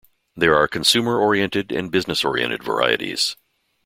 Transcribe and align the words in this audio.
There 0.35 0.55
are 0.55 0.67
consumer 0.67 1.19
oriented 1.19 1.71
and 1.71 1.91
business 1.91 2.25
oriented 2.25 2.63
varieties. 2.63 3.35